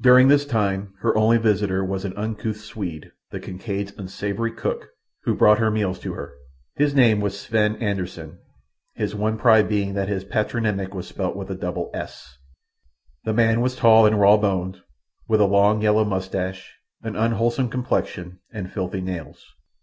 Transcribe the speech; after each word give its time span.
During 0.00 0.28
this 0.28 0.46
time 0.46 0.94
her 1.02 1.14
only 1.14 1.36
visitor 1.36 1.84
was 1.84 2.06
an 2.06 2.16
uncouth 2.16 2.56
Swede, 2.58 3.12
the 3.32 3.38
Kincaid's 3.38 3.92
unsavoury 3.98 4.50
cook, 4.50 4.88
who 5.24 5.34
brought 5.34 5.58
her 5.58 5.70
meals 5.70 5.98
to 5.98 6.14
her. 6.14 6.32
His 6.76 6.94
name 6.94 7.20
was 7.20 7.38
Sven 7.38 7.76
Anderssen, 7.76 8.38
his 8.94 9.14
one 9.14 9.36
pride 9.36 9.68
being 9.68 9.92
that 9.92 10.08
his 10.08 10.24
patronymic 10.24 10.94
was 10.94 11.06
spelt 11.06 11.36
with 11.36 11.50
a 11.50 11.54
double 11.54 11.90
"s." 11.92 12.38
The 13.24 13.34
man 13.34 13.60
was 13.60 13.76
tall 13.76 14.06
and 14.06 14.18
raw 14.18 14.38
boned, 14.38 14.78
with 15.28 15.42
a 15.42 15.44
long 15.44 15.82
yellow 15.82 16.06
moustache, 16.06 16.74
an 17.02 17.14
unwholesome 17.14 17.68
complexion, 17.68 18.38
and 18.50 18.72
filthy 18.72 19.02
nails. 19.02 19.44